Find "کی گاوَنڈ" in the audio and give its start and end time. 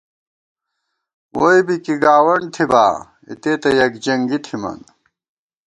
1.83-2.45